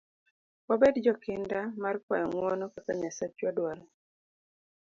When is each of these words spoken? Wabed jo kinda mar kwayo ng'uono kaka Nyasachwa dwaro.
Wabed 0.69 0.95
jo 1.05 1.13
kinda 1.23 1.59
mar 1.83 1.95
kwayo 2.05 2.25
ng'uono 2.29 2.65
kaka 2.73 2.91
Nyasachwa 2.99 3.49
dwaro. 3.57 3.83